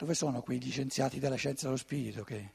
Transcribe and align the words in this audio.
Dove 0.00 0.14
sono 0.14 0.40
qui 0.40 0.58
gli 0.58 0.70
scienziati 0.70 1.18
della 1.18 1.34
scienza 1.34 1.66
dello 1.66 1.76
spirito 1.76 2.24
che 2.24 2.52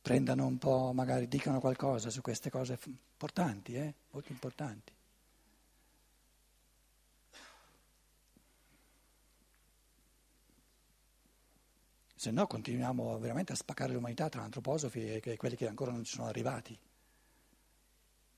prendano 0.00 0.46
un 0.46 0.58
po', 0.58 0.92
magari 0.92 1.26
dicano 1.26 1.58
qualcosa 1.58 2.08
su 2.08 2.20
queste 2.20 2.50
cose 2.50 2.78
importanti, 2.84 3.74
eh? 3.74 3.92
molto 4.10 4.30
importanti? 4.30 4.94
Se 12.14 12.30
no 12.30 12.46
continuiamo 12.46 13.18
veramente 13.18 13.50
a 13.50 13.56
spaccare 13.56 13.92
l'umanità 13.92 14.28
tra 14.28 14.42
antroposofi 14.42 15.14
e 15.20 15.36
quelli 15.36 15.56
che 15.56 15.66
ancora 15.66 15.90
non 15.90 16.04
ci 16.04 16.14
sono 16.14 16.28
arrivati. 16.28 16.78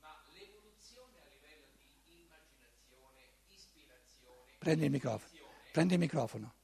Ma 0.01 0.19
l'evoluzione 0.33 1.19
a 1.19 1.29
livello 1.29 1.67
di 2.07 2.25
immaginazione, 2.25 3.21
ispirazione... 3.55 4.57
Prendi 4.57 4.87
il 4.87 4.91
microfono. 4.91 5.31
Prendi 5.73 5.93
il 5.93 6.01
microfono. 6.01 6.55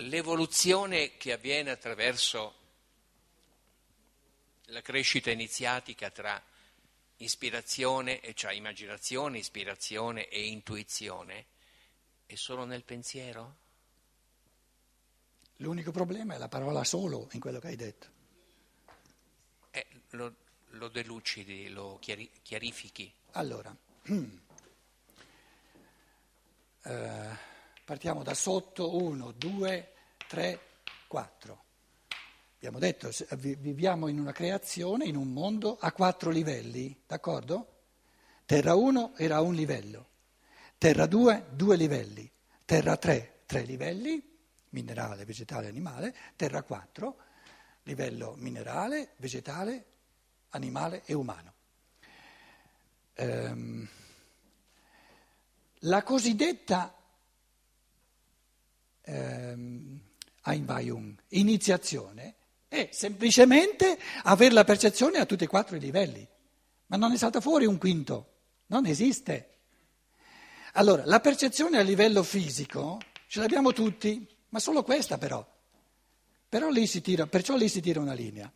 L'evoluzione 0.00 1.16
che 1.18 1.32
avviene 1.32 1.70
attraverso 1.70 2.54
la 4.66 4.80
crescita 4.80 5.30
iniziatica 5.30 6.10
tra 6.10 6.42
ispirazione, 7.18 8.20
cioè 8.34 8.52
immaginazione, 8.52 9.38
ispirazione 9.38 10.28
e 10.28 10.46
intuizione, 10.46 11.46
è 12.24 12.34
solo 12.34 12.64
nel 12.64 12.82
pensiero? 12.82 13.56
L'unico 15.56 15.90
problema 15.90 16.34
è 16.34 16.38
la 16.38 16.48
parola 16.48 16.82
solo 16.84 17.28
in 17.32 17.40
quello 17.40 17.58
che 17.58 17.66
hai 17.66 17.76
detto. 17.76 18.06
Eh, 19.70 19.86
lo, 20.10 20.34
lo, 20.68 20.88
delucidi, 20.88 21.68
lo 21.68 21.98
chiari, 22.00 22.30
chiarifichi. 22.40 23.12
Allora, 23.32 23.76
eh, 26.84 27.48
partiamo 27.90 28.22
da 28.22 28.34
sotto, 28.34 29.02
1, 29.02 29.32
2, 29.32 29.92
3, 30.28 30.60
4. 31.08 31.64
Abbiamo 32.54 32.78
detto, 32.78 33.10
viviamo 33.34 34.06
in 34.06 34.20
una 34.20 34.30
creazione, 34.30 35.06
in 35.06 35.16
un 35.16 35.32
mondo 35.32 35.76
a 35.76 35.90
quattro 35.90 36.30
livelli, 36.30 37.02
d'accordo? 37.04 37.80
Terra 38.46 38.76
1 38.76 39.14
era 39.16 39.40
un 39.40 39.54
livello, 39.54 40.06
Terra 40.78 41.06
2, 41.06 41.46
due 41.50 41.74
livelli, 41.74 42.30
Terra 42.64 42.96
3, 42.96 43.40
tre 43.46 43.62
livelli, 43.62 44.38
minerale, 44.68 45.24
vegetale, 45.24 45.66
animale, 45.66 46.14
terra 46.36 46.62
4, 46.62 47.16
livello 47.82 48.34
minerale, 48.36 49.14
vegetale, 49.16 49.84
animale 50.50 51.02
e 51.06 51.14
umano. 51.14 51.54
Ehm, 53.14 53.88
la 55.80 56.02
cosiddetta 56.04 56.94
ehm, 59.10 60.00
Einweihung, 60.50 61.14
iniziazione, 61.28 62.34
è 62.68 62.88
semplicemente 62.92 63.98
avere 64.22 64.54
la 64.54 64.64
percezione 64.64 65.18
a 65.18 65.26
tutti 65.26 65.44
e 65.44 65.48
quattro 65.48 65.76
i 65.76 65.80
livelli, 65.80 66.26
ma 66.86 66.96
non 66.96 67.10
ne 67.10 67.16
salta 67.16 67.40
fuori 67.40 67.66
un 67.66 67.78
quinto, 67.78 68.32
non 68.66 68.86
esiste. 68.86 69.48
Allora, 70.74 71.02
la 71.04 71.20
percezione 71.20 71.78
a 71.78 71.82
livello 71.82 72.22
fisico 72.22 73.00
ce 73.26 73.40
l'abbiamo 73.40 73.72
tutti, 73.72 74.26
ma 74.50 74.58
solo 74.58 74.82
questa 74.82 75.18
però. 75.18 75.44
però 76.48 76.68
lì 76.68 76.86
tira, 76.88 77.26
perciò 77.26 77.56
lì 77.56 77.68
si 77.68 77.80
tira 77.80 78.00
una 78.00 78.12
linea. 78.12 78.50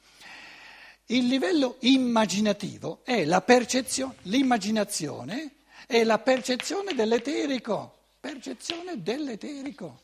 Il 1.07 1.27
livello 1.27 1.77
immaginativo 1.81 3.01
è 3.05 3.25
la 3.25 3.41
percezione, 3.43 4.15
l'immaginazione 4.23 5.57
è 5.87 6.03
la 6.03 6.19
percezione 6.19 6.95
dell'eterico, 6.95 7.99
percezione 8.21 9.03
dell'eterico. 9.03 10.04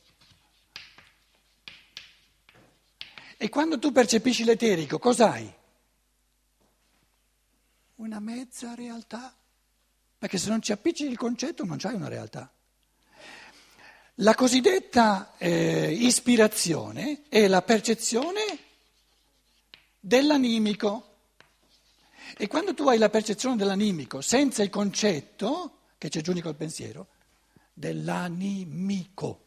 E 3.43 3.49
quando 3.49 3.79
tu 3.79 3.91
percepisci 3.91 4.45
l'eterico, 4.45 4.99
cos'hai? 4.99 5.51
Una 7.95 8.21
mezza 8.21 8.75
realtà, 8.75 9.35
perché 10.19 10.37
se 10.37 10.51
non 10.51 10.61
ci 10.61 10.73
appicci 10.73 11.07
il 11.07 11.17
concetto 11.17 11.65
non 11.65 11.79
c'hai 11.79 11.95
una 11.95 12.09
realtà. 12.09 12.53
La 14.17 14.35
cosiddetta 14.35 15.37
eh, 15.39 15.91
ispirazione 15.91 17.23
è 17.31 17.49
la 17.49 17.63
percezione 17.63 18.59
dell'animico. 19.99 21.15
E 22.37 22.47
quando 22.47 22.75
tu 22.75 22.89
hai 22.89 22.99
la 22.99 23.09
percezione 23.09 23.57
dell'animico 23.57 24.21
senza 24.21 24.63
il 24.63 24.69
concetto, 24.69 25.79
che 25.97 26.11
ci 26.11 26.19
aggiungi 26.19 26.43
col 26.43 26.57
pensiero, 26.57 27.07
dell'animico, 27.73 29.47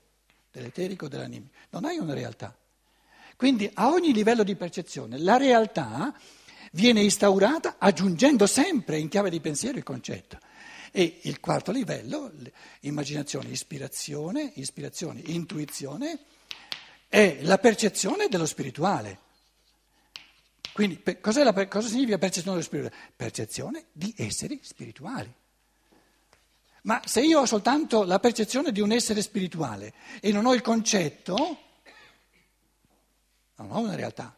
dell'eterico 0.50 1.08
dell'animico, 1.08 1.54
non 1.70 1.86
hai 1.86 2.00
una 2.00 2.16
realtà. 2.16 2.58
Quindi 3.36 3.70
a 3.74 3.90
ogni 3.90 4.14
livello 4.14 4.44
di 4.44 4.56
percezione 4.56 5.18
la 5.18 5.38
realtà 5.38 6.14
viene 6.74 7.02
instaurata 7.02 7.76
aggiungendo 7.78 8.46
sempre 8.48 8.98
in 8.98 9.10
chiave 9.10 9.30
di 9.30 9.40
pensiero 9.40 9.78
il 9.78 9.84
concetto. 9.84 10.38
E 10.92 11.22
il 11.24 11.40
quarto 11.40 11.72
livello, 11.72 12.32
immaginazione, 12.82 13.50
ispirazione, 13.50 14.52
ispirazione, 14.56 15.22
intuizione, 15.26 16.20
è 17.08 17.40
la 17.42 17.58
percezione 17.58 18.28
dello 18.28 18.46
spirituale. 18.46 19.20
Quindi 20.72 21.02
la, 21.04 21.68
cosa 21.68 21.88
significa 21.88 22.18
percezione 22.18 22.58
dello 22.58 22.68
spirituale? 22.68 22.96
Percezione 23.16 23.86
di 23.92 24.14
esseri 24.18 24.60
spirituali. 24.62 25.32
Ma 26.84 27.02
se 27.06 27.22
io 27.22 27.40
ho 27.40 27.46
soltanto 27.46 28.04
la 28.04 28.20
percezione 28.20 28.72
di 28.72 28.82
un 28.82 28.92
essere 28.92 29.22
spirituale 29.22 29.94
e 30.20 30.32
non 30.32 30.46
ho 30.46 30.54
il 30.54 30.62
concetto, 30.62 31.58
non 33.56 33.72
ho 33.72 33.80
una 33.80 33.96
realtà. 33.96 34.36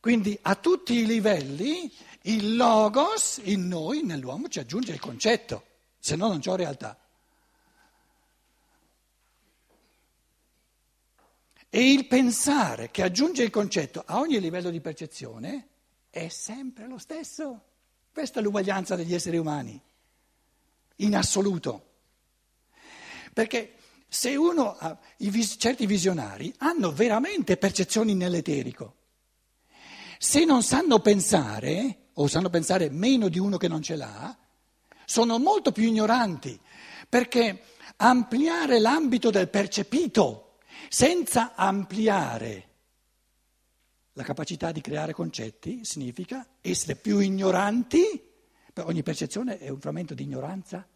Quindi 0.00 0.38
a 0.42 0.54
tutti 0.54 0.94
i 0.94 1.06
livelli 1.06 1.92
il 2.22 2.56
logos 2.56 3.40
in 3.42 3.66
noi, 3.66 4.02
nell'uomo, 4.02 4.48
ci 4.48 4.58
aggiunge 4.58 4.92
il 4.92 5.00
concetto, 5.00 5.64
se 5.98 6.16
no 6.16 6.28
non 6.28 6.40
c'ho 6.40 6.56
realtà. 6.56 6.98
E 11.68 11.92
il 11.92 12.06
pensare 12.06 12.90
che 12.90 13.02
aggiunge 13.02 13.42
il 13.42 13.50
concetto 13.50 14.02
a 14.06 14.18
ogni 14.18 14.40
livello 14.40 14.70
di 14.70 14.80
percezione 14.80 15.68
è 16.10 16.28
sempre 16.28 16.86
lo 16.86 16.98
stesso. 16.98 17.62
Questa 18.12 18.40
è 18.40 18.42
l'uguaglianza 18.42 18.96
degli 18.96 19.14
esseri 19.14 19.36
umani, 19.36 19.78
in 20.96 21.14
assoluto. 21.14 21.84
Perché 23.32 23.75
se 24.16 24.34
uno 24.34 24.74
ha, 24.78 24.98
vis- 25.18 25.56
certi 25.58 25.84
visionari 25.84 26.50
hanno 26.56 26.90
veramente 26.90 27.58
percezioni 27.58 28.14
nell'eterico, 28.14 28.94
se 30.16 30.46
non 30.46 30.62
sanno 30.62 31.00
pensare, 31.00 32.06
o 32.14 32.26
sanno 32.26 32.48
pensare 32.48 32.88
meno 32.88 33.28
di 33.28 33.38
uno 33.38 33.58
che 33.58 33.68
non 33.68 33.82
ce 33.82 33.94
l'ha, 33.94 34.34
sono 35.04 35.38
molto 35.38 35.70
più 35.70 35.84
ignoranti, 35.84 36.58
perché 37.06 37.64
ampliare 37.96 38.78
l'ambito 38.78 39.28
del 39.30 39.50
percepito 39.50 40.56
senza 40.88 41.54
ampliare 41.54 42.68
la 44.14 44.22
capacità 44.22 44.72
di 44.72 44.80
creare 44.80 45.12
concetti 45.12 45.84
significa 45.84 46.46
essere 46.62 46.96
più 46.96 47.18
ignoranti, 47.18 48.00
ogni 48.76 49.02
percezione 49.02 49.58
è 49.58 49.68
un 49.68 49.78
frammento 49.78 50.14
di 50.14 50.22
ignoranza. 50.22 50.88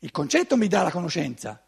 Il 0.00 0.10
concetto 0.10 0.56
mi 0.56 0.68
dà 0.68 0.82
la 0.82 0.90
conoscenza. 0.90 1.62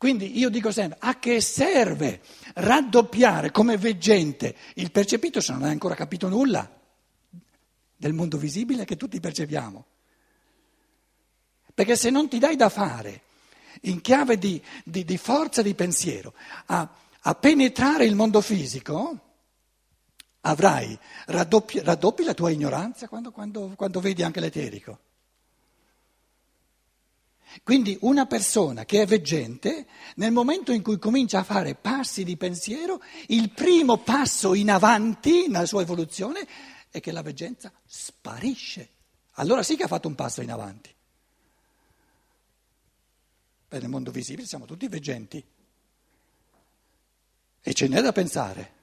Quindi 0.00 0.38
io 0.38 0.48
dico 0.48 0.72
sempre, 0.72 0.96
a 0.98 1.18
che 1.18 1.42
serve 1.42 2.22
raddoppiare 2.54 3.50
come 3.50 3.76
veggente 3.76 4.56
il 4.76 4.90
percepito 4.90 5.42
se 5.42 5.52
non 5.52 5.64
hai 5.64 5.72
ancora 5.72 5.94
capito 5.94 6.26
nulla 6.28 6.78
del 7.96 8.14
mondo 8.14 8.38
visibile 8.38 8.86
che 8.86 8.96
tutti 8.96 9.20
percepiamo? 9.20 9.84
Perché 11.74 11.96
se 11.96 12.08
non 12.08 12.28
ti 12.28 12.38
dai 12.38 12.56
da 12.56 12.70
fare 12.70 13.24
in 13.82 14.00
chiave 14.00 14.38
di, 14.38 14.62
di, 14.84 15.04
di 15.04 15.18
forza 15.18 15.60
di 15.60 15.74
pensiero 15.74 16.32
a, 16.66 16.88
a, 17.20 17.34
penetrare 17.34 18.06
il 18.06 18.14
mondo 18.14 18.40
fisico, 18.40 19.29
avrai, 20.42 20.98
raddoppi, 21.26 21.80
raddoppi 21.80 22.24
la 22.24 22.34
tua 22.34 22.50
ignoranza 22.50 23.08
quando, 23.08 23.30
quando, 23.30 23.72
quando 23.76 24.00
vedi 24.00 24.22
anche 24.22 24.40
l'eterico. 24.40 24.98
Quindi 27.64 27.98
una 28.02 28.26
persona 28.26 28.84
che 28.84 29.02
è 29.02 29.06
veggente, 29.06 29.86
nel 30.16 30.30
momento 30.30 30.72
in 30.72 30.82
cui 30.82 30.98
comincia 30.98 31.40
a 31.40 31.44
fare 31.44 31.74
passi 31.74 32.22
di 32.22 32.36
pensiero, 32.36 33.02
il 33.26 33.50
primo 33.50 33.98
passo 33.98 34.54
in 34.54 34.70
avanti 34.70 35.48
nella 35.48 35.66
sua 35.66 35.82
evoluzione 35.82 36.46
è 36.90 37.00
che 37.00 37.10
la 37.10 37.22
veggenza 37.22 37.72
sparisce. 37.84 38.88
Allora 39.34 39.62
sì 39.64 39.76
che 39.76 39.82
ha 39.82 39.88
fatto 39.88 40.06
un 40.06 40.14
passo 40.14 40.42
in 40.42 40.52
avanti. 40.52 40.94
Beh, 43.68 43.78
nel 43.80 43.88
mondo 43.88 44.10
visibile 44.10 44.46
siamo 44.46 44.64
tutti 44.64 44.86
veggenti. 44.88 45.44
E 47.62 47.72
ce 47.74 47.88
n'è 47.88 48.00
da 48.00 48.12
pensare. 48.12 48.78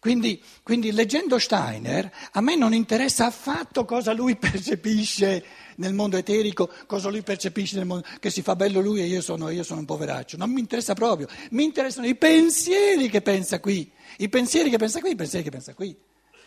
Quindi, 0.00 0.40
quindi, 0.62 0.92
leggendo 0.92 1.40
Steiner 1.40 2.10
a 2.32 2.40
me 2.40 2.54
non 2.54 2.72
interessa 2.72 3.26
affatto 3.26 3.84
cosa 3.84 4.12
lui 4.12 4.36
percepisce 4.38 5.44
nel 5.76 5.92
mondo 5.92 6.16
eterico, 6.16 6.70
cosa 6.86 7.08
lui 7.08 7.22
percepisce 7.22 7.76
nel 7.76 7.86
mondo, 7.86 8.06
che 8.20 8.30
si 8.30 8.42
fa 8.42 8.54
bello 8.54 8.80
lui 8.80 9.00
e 9.00 9.06
io 9.06 9.20
sono, 9.20 9.48
io 9.50 9.64
sono 9.64 9.80
un 9.80 9.86
poveraccio, 9.86 10.36
non 10.36 10.50
mi 10.50 10.60
interessa 10.60 10.94
proprio, 10.94 11.26
mi 11.50 11.64
interessano 11.64 12.06
i 12.06 12.14
pensieri 12.14 13.08
che 13.08 13.22
pensa 13.22 13.58
qui, 13.58 13.90
i 14.18 14.28
pensieri 14.28 14.70
che 14.70 14.76
pensa 14.76 15.00
qui, 15.00 15.10
i 15.10 15.16
pensieri 15.16 15.44
che 15.44 15.50
pensa 15.50 15.74
qui. 15.74 15.96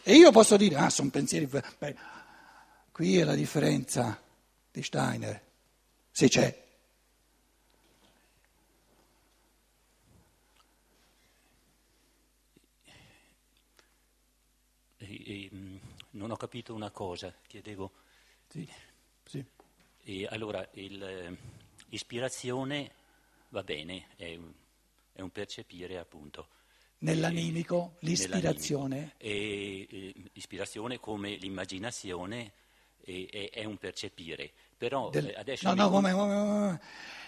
E 0.03 0.15
io 0.15 0.31
posso 0.31 0.55
dire, 0.57 0.77
ah, 0.77 0.89
sono 0.89 1.09
pensieri, 1.09 1.45
beh, 1.45 1.95
qui 2.91 3.17
è 3.17 3.23
la 3.23 3.35
differenza 3.35 4.19
di 4.71 4.81
Steiner, 4.81 5.41
se 6.09 6.27
c'è. 6.29 6.69
Non 16.21 16.31
ho 16.31 16.37
capito 16.37 16.73
una 16.75 16.91
cosa, 16.91 17.33
chiedevo. 17.47 17.91
Sì, 18.47 18.69
sì. 19.25 19.43
E 20.03 20.27
allora, 20.29 20.67
l'ispirazione 21.89 22.85
eh, 22.85 22.91
va 23.49 23.63
bene, 23.63 24.09
è 24.15 24.35
un, 24.35 24.51
è 25.13 25.21
un 25.21 25.31
percepire 25.31 25.97
appunto. 25.97 26.47
Nell'animico 26.99 27.95
l'ispirazione? 28.01 29.15
l'ispirazione 29.17 30.99
come 30.99 31.37
l'immaginazione 31.37 32.51
è, 33.03 33.63
un 33.63 33.77
percepire. 33.77 34.51
Però 34.77 35.09
Del, 35.09 35.29
eh, 35.29 35.33
adesso... 35.33 35.67
No, 35.69 35.73
no, 35.73 35.89
come, 35.89 36.11
come, 36.11 36.35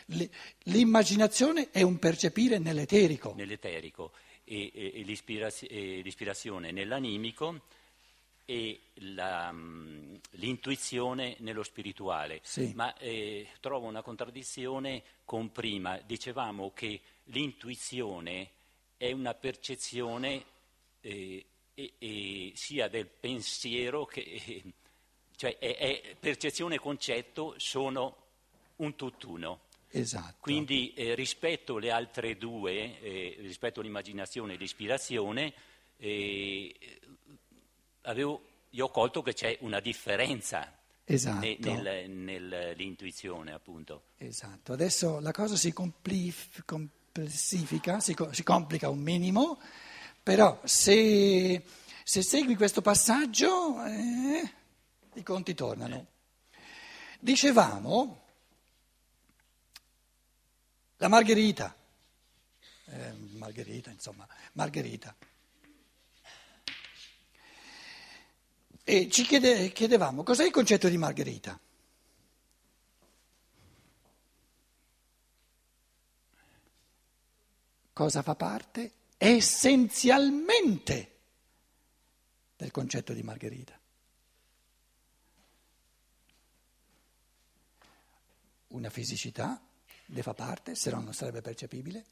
come, 0.05 0.29
l'immaginazione 0.65 1.71
è 1.71 1.81
un 1.81 1.97
percepire 1.97 2.59
nell'eterico. 2.59 3.33
Nell'eterico 3.35 4.11
e, 4.43 4.71
e, 4.71 4.91
e 4.93 5.01
l'ispirazione 5.01 6.71
nell'animico 6.71 7.61
e 8.45 8.81
la, 8.95 9.51
mm, 9.51 10.15
l'intuizione 10.31 11.35
nello 11.39 11.63
spirituale. 11.63 12.39
Sì. 12.43 12.71
Ma 12.75 12.95
eh, 12.97 13.47
trovo 13.59 13.87
una 13.87 14.01
contraddizione 14.01 15.03
con 15.25 15.51
prima. 15.51 15.97
Dicevamo 15.97 16.71
che 16.73 16.99
l'intuizione 17.25 18.49
è 18.97 19.11
una 19.11 19.33
percezione 19.33 20.43
eh, 21.01 21.45
e, 21.73 21.93
e 21.97 22.51
sia 22.55 22.87
del 22.87 23.07
pensiero 23.07 24.05
che... 24.05 24.63
Cioè 25.35 25.57
è, 25.57 25.75
è 25.75 26.15
percezione 26.17 26.75
e 26.75 26.79
concetto 26.79 27.55
sono 27.57 28.15
un 28.77 28.95
tutt'uno. 28.95 29.61
Esatto. 29.89 30.37
Quindi 30.39 30.93
eh, 30.93 31.15
rispetto 31.15 31.77
alle 31.77 31.91
altre 31.91 32.37
due, 32.37 32.99
eh, 33.01 33.35
rispetto 33.39 33.79
all'immaginazione 33.79 34.53
e 34.53 34.55
all'ispirazione, 34.55 35.53
eh, 35.97 36.73
avevo, 38.03 38.41
io 38.71 38.85
ho 38.85 38.89
colto 38.89 39.21
che 39.21 39.33
c'è 39.33 39.57
una 39.61 39.79
differenza 39.79 40.77
esatto. 41.05 41.39
ne, 41.39 41.57
nel, 41.59 42.09
nell'intuizione, 42.09 43.51
appunto. 43.51 44.03
Esatto. 44.17 44.73
Adesso 44.73 45.19
la 45.19 45.31
cosa 45.31 45.55
si 45.55 45.71
complif, 45.73 46.63
complessifica, 46.65 47.99
si, 47.99 48.15
si, 48.31 48.43
complica 48.43 48.89
un 48.89 48.99
minimo, 48.99 49.59
però 50.21 50.59
se, 50.63 51.63
se 52.03 52.21
segui 52.21 52.55
questo 52.55 52.81
passaggio 52.81 53.83
eh, 53.85 54.53
i 55.15 55.23
conti 55.23 55.53
tornano. 55.53 56.07
Dicevamo 57.19 58.21
la 60.97 61.07
Margherita, 61.07 61.75
eh, 62.85 63.13
Margherita, 63.33 63.89
insomma, 63.91 64.27
Margherita. 64.53 65.15
E 68.85 69.09
ci 69.09 69.23
chiede, 69.23 69.71
chiedevamo 69.71 70.23
cos'è 70.23 70.45
il 70.45 70.51
concetto 70.51 70.89
di 70.89 70.97
Margherita? 70.97 71.57
Cosa 77.93 78.21
fa 78.21 78.35
parte 78.35 78.91
essenzialmente 79.17 81.11
del 82.57 82.71
concetto 82.71 83.13
di 83.13 83.23
Margherita? 83.23 83.79
Una 88.69 88.89
fisicità 88.89 89.61
ne 90.07 90.21
fa 90.23 90.33
parte, 90.33 90.75
se 90.75 90.89
no 90.89 90.99
non 90.99 91.13
sarebbe 91.13 91.41
percepibile, 91.41 92.05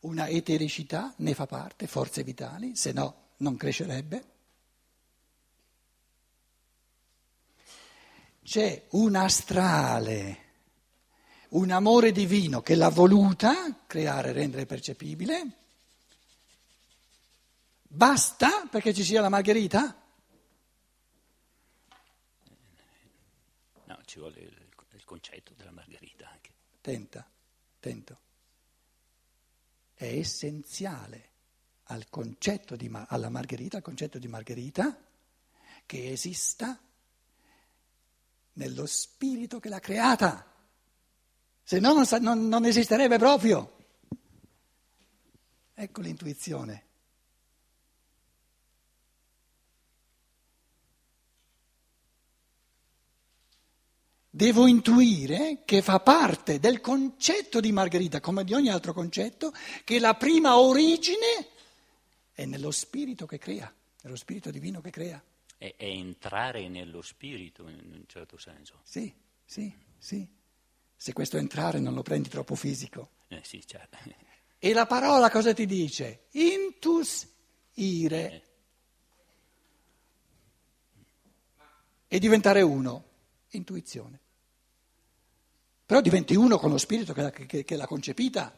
una 0.00 0.28
etericità 0.28 1.12
ne 1.18 1.34
fa 1.34 1.46
parte, 1.46 1.86
forze 1.88 2.22
vitali, 2.22 2.74
se 2.76 2.92
no 2.92 3.32
non 3.38 3.56
crescerebbe. 3.56 4.32
C'è 8.44 8.86
un 8.90 9.16
astrale, 9.16 10.42
un 11.50 11.70
amore 11.70 12.12
divino 12.12 12.60
che 12.60 12.74
l'ha 12.74 12.90
voluta 12.90 13.84
creare, 13.86 14.32
rendere 14.32 14.66
percepibile. 14.66 15.58
Basta 17.82 18.66
perché 18.70 18.92
ci 18.92 19.02
sia 19.02 19.22
la 19.22 19.30
margherita? 19.30 20.02
No, 23.84 23.98
ci 24.04 24.18
vuole 24.18 24.40
il, 24.40 24.66
il 24.92 25.04
concetto 25.04 25.54
della 25.56 25.70
margherita 25.70 26.28
anche. 26.28 26.52
Tenta, 26.82 27.26
tento. 27.80 28.18
È 29.94 30.04
essenziale 30.04 31.30
al 31.84 32.10
concetto 32.10 32.76
di, 32.76 32.90
alla 32.92 33.30
margherita, 33.30 33.78
al 33.78 33.82
concetto 33.82 34.18
di 34.18 34.28
margherita, 34.28 34.98
che 35.86 36.10
esista 36.10 36.78
nello 38.54 38.86
spirito 38.86 39.58
che 39.58 39.68
l'ha 39.68 39.80
creata, 39.80 40.50
se 41.62 41.80
no 41.80 41.92
non, 41.92 42.04
non, 42.20 42.48
non 42.48 42.64
esisterebbe 42.64 43.18
proprio. 43.18 43.72
Ecco 45.74 46.00
l'intuizione. 46.00 46.82
Devo 54.30 54.66
intuire 54.66 55.62
che 55.64 55.80
fa 55.80 56.00
parte 56.00 56.58
del 56.58 56.80
concetto 56.80 57.60
di 57.60 57.70
Margherita, 57.70 58.20
come 58.20 58.42
di 58.42 58.52
ogni 58.52 58.68
altro 58.68 58.92
concetto, 58.92 59.52
che 59.84 60.00
la 60.00 60.14
prima 60.14 60.58
origine 60.58 61.48
è 62.32 62.44
nello 62.44 62.72
spirito 62.72 63.26
che 63.26 63.38
crea, 63.38 63.72
nello 64.02 64.16
spirito 64.16 64.50
divino 64.50 64.80
che 64.80 64.90
crea 64.90 65.22
è, 65.56 65.74
è 65.76 65.84
entrare 65.84 66.68
nello 66.68 67.02
spirito 67.02 67.68
in 67.68 67.92
un 67.92 68.04
certo 68.06 68.36
senso. 68.36 68.80
Sì, 68.82 69.12
sì, 69.44 69.74
sì. 69.98 70.26
Se 70.96 71.12
questo 71.12 71.36
entrare 71.36 71.80
non 71.80 71.94
lo 71.94 72.02
prendi 72.02 72.28
troppo 72.28 72.54
fisico. 72.54 73.10
Eh, 73.28 73.40
sì, 73.42 73.66
certo. 73.66 73.98
E 74.58 74.72
la 74.72 74.86
parola 74.86 75.30
cosa 75.30 75.52
ti 75.52 75.66
dice? 75.66 76.26
Intus 76.32 77.28
ire. 77.74 78.32
Eh. 78.32 78.42
E 82.08 82.18
diventare 82.18 82.62
uno, 82.62 83.04
intuizione. 83.50 84.20
Però 85.84 86.00
diventi 86.00 86.34
uno 86.34 86.58
con 86.58 86.70
lo 86.70 86.78
spirito 86.78 87.12
che, 87.12 87.46
che, 87.46 87.64
che 87.64 87.76
l'ha 87.76 87.86
concepita, 87.86 88.56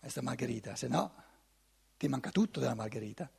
questa 0.00 0.22
Margherita, 0.22 0.74
se 0.74 0.88
no 0.88 1.14
ti 1.96 2.08
manca 2.08 2.30
tutto 2.30 2.60
della 2.60 2.74
Margherita. 2.74 3.30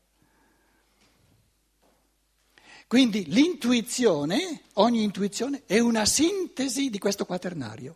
Quindi 2.89 3.25
l'intuizione, 3.27 4.63
ogni 4.73 5.03
intuizione, 5.03 5.61
è 5.67 5.77
una 5.77 6.07
sintesi 6.07 6.89
di 6.89 6.97
questo 6.97 7.23
quaternario, 7.23 7.95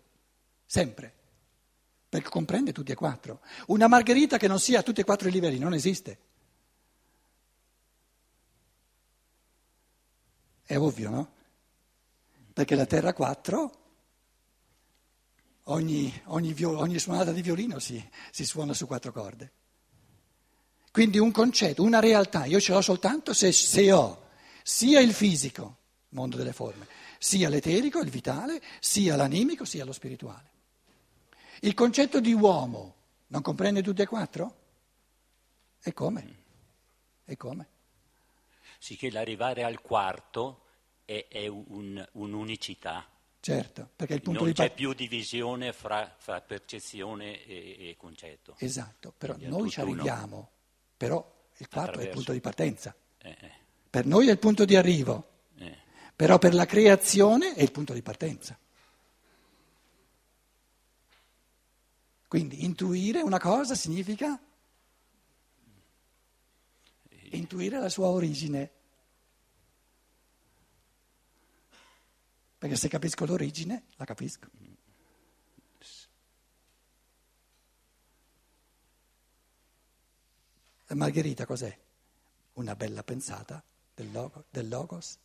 sempre, 0.67 1.11
perché 2.07 2.29
comprende 2.29 2.71
tutti 2.71 2.91
e 2.91 2.95
quattro. 2.95 3.39
Una 3.69 3.87
margherita 3.87 4.37
che 4.37 4.47
non 4.47 4.59
sia 4.59 4.81
a 4.81 4.83
tutti 4.83 5.01
e 5.01 5.03
quattro 5.03 5.27
i 5.27 5.31
livelli 5.31 5.57
non 5.57 5.73
esiste. 5.73 6.17
È 10.61 10.77
ovvio, 10.77 11.09
no? 11.09 11.31
Perché 12.53 12.75
la 12.75 12.85
terra 12.85 13.13
4, 13.13 13.77
ogni, 15.63 16.21
ogni, 16.25 16.55
ogni 16.65 16.99
suonata 16.99 17.31
di 17.31 17.41
violino 17.41 17.79
si, 17.79 18.07
si 18.29 18.45
suona 18.45 18.75
su 18.75 18.85
quattro 18.85 19.11
corde. 19.11 19.51
Quindi 20.91 21.17
un 21.17 21.31
concetto, 21.31 21.81
una 21.81 21.99
realtà, 21.99 22.45
io 22.45 22.59
ce 22.59 22.73
l'ho 22.73 22.81
soltanto 22.81 23.33
se, 23.33 23.51
se 23.51 23.91
ho 23.91 24.21
sia 24.63 24.99
il 24.99 25.13
fisico, 25.13 25.77
mondo 26.09 26.37
delle 26.37 26.53
forme, 26.53 26.87
sia 27.19 27.49
l'eterico, 27.49 27.99
il 27.99 28.09
vitale, 28.09 28.61
sia 28.79 29.15
l'animico, 29.15 29.65
sia 29.65 29.85
lo 29.85 29.91
spirituale. 29.91 30.51
Il 31.61 31.73
concetto 31.73 32.19
di 32.19 32.33
uomo 32.33 32.95
non 33.27 33.41
comprende 33.41 33.81
tutte 33.81 34.03
e 34.03 34.07
quattro? 34.07 34.55
E 35.81 35.93
come? 35.93 36.35
E 37.25 37.37
come? 37.37 37.67
Sì, 38.77 38.95
che 38.95 39.09
l'arrivare 39.11 39.63
al 39.63 39.79
quarto 39.81 40.65
è, 41.05 41.27
è 41.29 41.47
un, 41.47 42.05
un'unicità. 42.13 43.07
Certo, 43.39 43.89
perché 43.95 44.13
il 44.13 44.21
punto 44.21 44.39
non 44.41 44.49
di 44.49 44.53
c'è 44.53 44.73
più 44.73 44.93
divisione 44.93 45.73
fra, 45.73 46.15
fra 46.17 46.39
percezione 46.41 47.43
e, 47.45 47.89
e, 47.89 47.95
concetto. 47.97 48.55
Esatto, 48.59 49.13
però 49.17 49.35
noi 49.37 49.69
ci 49.69 49.81
arriviamo, 49.81 50.49
però 50.95 51.19
il 51.57 51.67
4 51.67 51.81
è 51.81 51.85
il 51.85 51.89
Attraverso. 51.89 52.13
punto 52.13 52.31
di 52.31 52.39
partenza. 52.39 52.95
Eh, 53.17 53.37
eh, 53.39 53.51
Per 53.93 54.07
noi 54.07 54.27
è 54.27 54.31
il 54.31 54.39
punto 54.39 54.65
di 54.65 54.75
arrivo, 54.75 55.43
eh. 55.57 55.77
però 56.15 56.39
per 56.39 56.55
la 56.55 56.65
creazione 56.65 57.53
è 57.53 57.61
il 57.61 57.71
punto 57.71 57.93
di 57.93 58.01
partenza. 58.01 58.57
Quindi 62.27 62.63
intuire 62.63 63.21
una 63.21 63.37
cosa 63.37 63.75
significa 63.75 64.41
intuire 67.33 67.79
la 67.79 67.89
sua 67.89 68.07
origine. 68.07 68.71
Perché 72.57 72.75
se 72.75 72.87
capisco 72.87 73.27
l'origine, 73.27 73.83
la 73.97 74.05
capisco. 74.05 74.49
La 80.87 80.95
Margherita 80.95 81.45
cos'è? 81.45 81.79
Una 82.53 82.75
bella 82.75 83.03
pensata 83.03 83.63
del, 83.95 84.11
logo- 84.11 84.45
del 84.49 84.67
Logos? 84.67 85.17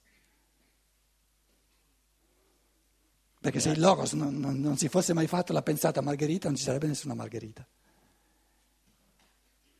Perché 3.40 3.60
se 3.60 3.70
il 3.70 3.80
Logos 3.80 4.12
non, 4.12 4.36
non- 4.38 4.60
non 4.60 4.76
si 4.76 4.88
fosse 4.88 5.12
mai 5.12 5.26
fatto 5.26 5.52
la 5.52 5.62
pensata 5.62 6.00
Margherita, 6.00 6.48
non 6.48 6.56
ci 6.56 6.64
sarebbe 6.64 6.86
nessuna 6.88 7.14
Margherita. 7.14 7.66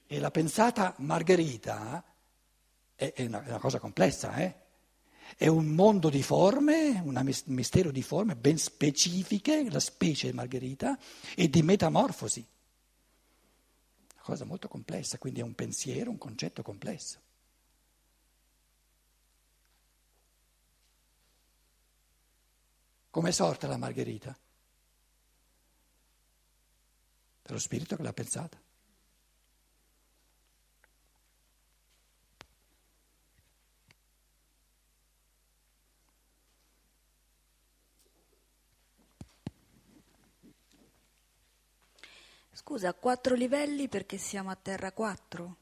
E 0.07 0.19
la 0.21 0.31
pensata 0.31 0.95
Margherita 0.99 2.03
è, 2.95 3.13
è 3.13 3.25
una, 3.27 3.45
è 3.45 3.49
una 3.49 3.59
cosa 3.59 3.79
complessa, 3.79 4.37
eh? 4.37 4.67
È 5.37 5.47
un 5.47 5.67
mondo 5.67 6.09
di 6.09 6.23
forme, 6.23 7.01
un 7.05 7.21
mis- 7.23 7.45
mistero 7.47 7.91
di 7.91 8.03
forme 8.03 8.35
ben 8.35 8.57
specifiche, 8.57 9.69
la 9.71 9.81
specie 9.81 10.33
Margherita, 10.33 10.99
e 11.37 11.51
di 11.51 11.63
metamorfosi. 11.63 12.47
Una 14.15 14.23
cosa 14.23 14.45
molto 14.47 14.69
complessa, 14.69 15.19
quindi 15.19 15.41
è 15.41 15.43
un 15.43 15.55
pensiero, 15.55 16.11
un 16.11 16.17
concetto 16.19 16.63
complesso. 16.63 17.19
Come 23.19 23.31
è 23.31 23.33
sorta 23.33 23.67
la 23.67 23.77
Margherita? 23.77 24.39
Dallo 27.43 27.59
spirito 27.59 27.97
che 27.97 28.03
l'ha 28.05 28.13
pensata. 28.13 28.57
Scusa, 42.53 42.95
quattro 42.95 43.35
livelli 43.35 43.89
perché 43.89 44.17
siamo 44.17 44.51
a 44.51 44.55
terra 44.55 44.93
4? 44.93 45.57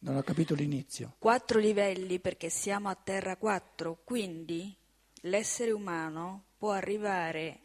Non 0.00 0.16
ho 0.16 0.22
capito 0.22 0.54
l'inizio. 0.54 1.14
Quattro 1.16 1.58
livelli 1.58 2.20
perché 2.20 2.50
siamo 2.50 2.90
a 2.90 2.94
terra 2.94 3.38
4, 3.38 4.02
quindi 4.04 4.76
l'essere 5.22 5.70
umano 5.70 6.47
può 6.58 6.72
arrivare 6.72 7.60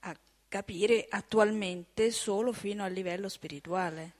a 0.00 0.14
capire 0.48 1.06
attualmente 1.08 2.10
solo 2.10 2.52
fino 2.52 2.84
al 2.84 2.92
livello 2.92 3.30
spirituale. 3.30 4.12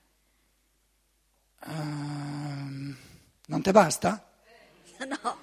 Ehm, 1.67 2.97
non 3.47 3.63
te 3.63 3.71
basta? 3.71 4.29
No, 5.05 5.39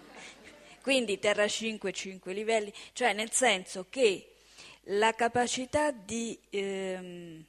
quindi 0.81 1.19
terra 1.19 1.47
5, 1.47 1.91
5 1.91 2.33
livelli, 2.33 2.73
cioè 2.93 3.13
nel 3.13 3.31
senso 3.31 3.85
che 3.89 4.37
la 4.85 5.13
capacità 5.13 5.91
di 5.91 6.39
ehm, 6.49 7.45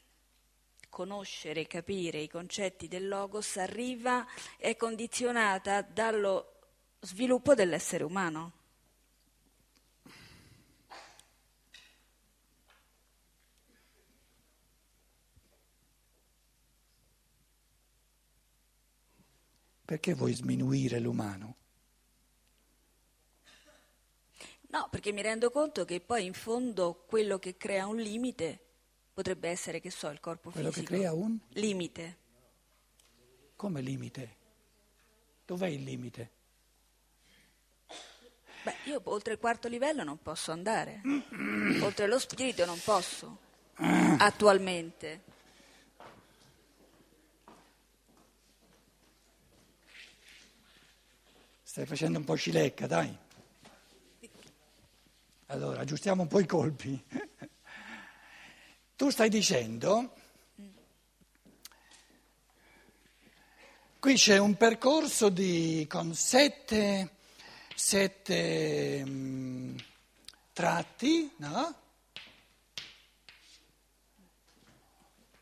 conoscere, 0.90 1.66
capire 1.66 2.18
i 2.18 2.28
concetti 2.28 2.88
del 2.88 3.08
logos 3.08 3.56
arriva, 3.56 4.26
è 4.58 4.76
condizionata 4.76 5.80
dallo 5.80 6.52
sviluppo 7.00 7.54
dell'essere 7.54 8.04
umano. 8.04 8.61
Perché 19.92 20.14
vuoi 20.14 20.32
sminuire 20.32 20.98
l'umano? 21.00 21.56
No, 24.68 24.88
perché 24.90 25.12
mi 25.12 25.20
rendo 25.20 25.50
conto 25.50 25.84
che 25.84 26.00
poi 26.00 26.24
in 26.24 26.32
fondo 26.32 27.04
quello 27.06 27.38
che 27.38 27.58
crea 27.58 27.86
un 27.86 27.98
limite 27.98 28.58
potrebbe 29.12 29.50
essere, 29.50 29.80
che 29.80 29.90
so, 29.90 30.08
il 30.08 30.18
corpo 30.18 30.48
Quello 30.48 30.70
che 30.70 30.76
fisico. 30.76 30.94
crea 30.94 31.12
un? 31.12 31.38
limite. 31.50 32.16
Come 33.54 33.82
limite? 33.82 34.36
Dov'è 35.44 35.68
il 35.68 35.82
limite? 35.82 36.30
Beh, 38.62 38.76
io 38.84 38.98
oltre 39.04 39.34
il 39.34 39.38
quarto 39.38 39.68
livello 39.68 40.04
non 40.04 40.22
posso 40.22 40.52
andare. 40.52 41.02
oltre 41.82 42.06
lo 42.06 42.18
spirito 42.18 42.64
non 42.64 42.80
posso. 42.82 43.36
Attualmente. 44.16 45.31
Stai 51.72 51.86
facendo 51.86 52.18
un 52.18 52.24
po' 52.24 52.36
cilecca, 52.36 52.86
dai. 52.86 53.16
Allora, 55.46 55.80
aggiustiamo 55.80 56.20
un 56.20 56.28
po' 56.28 56.38
i 56.38 56.44
colpi. 56.44 57.02
Tu 58.94 59.08
stai 59.08 59.30
dicendo, 59.30 60.14
qui 63.98 64.16
c'è 64.16 64.36
un 64.36 64.54
percorso 64.58 65.30
di, 65.30 65.86
con 65.88 66.14
sette, 66.14 67.16
sette 67.74 69.02
mm, 69.06 69.76
tratti, 70.52 71.32
no? 71.38 71.74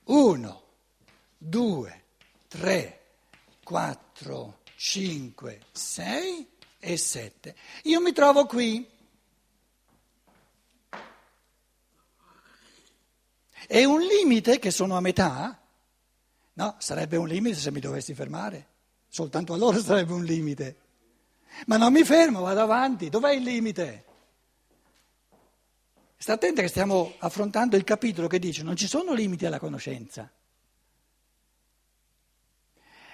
Uno, 0.05 0.63
due, 1.37 2.05
tre, 2.47 3.15
quattro, 3.65 4.60
cinque, 4.81 5.61
sei 5.73 6.49
e 6.79 6.97
sette. 6.97 7.55
Io 7.83 8.01
mi 8.01 8.13
trovo 8.13 8.47
qui. 8.47 8.89
È 13.67 13.85
un 13.85 14.01
limite 14.01 14.59
che 14.59 14.71
sono 14.71 14.97
a 14.97 15.01
metà? 15.01 15.61
No, 16.55 16.77
sarebbe 16.79 17.19
un 17.19 17.29
limite 17.29 17.59
se 17.59 17.71
mi 17.71 17.81
dovessi 17.81 18.15
fermare. 18.15 18.69
Soltanto 19.07 19.53
allora 19.53 19.79
sarebbe 19.85 20.15
un 20.15 20.25
limite. 20.25 20.79
Ma 21.67 21.77
non 21.77 21.93
mi 21.93 22.03
fermo, 22.03 22.41
vado 22.41 22.63
avanti. 22.63 23.11
Dov'è 23.11 23.33
il 23.33 23.43
limite? 23.43 24.05
Sta 26.17 26.33
attenta 26.33 26.63
che 26.63 26.69
stiamo 26.69 27.17
affrontando 27.19 27.77
il 27.77 27.85
capitolo 27.85 28.29
che 28.29 28.39
dice 28.39 28.63
non 28.63 28.77
ci 28.77 28.89
sono 28.89 29.13
limiti 29.13 29.45
alla 29.45 29.59
conoscenza. 29.59 30.31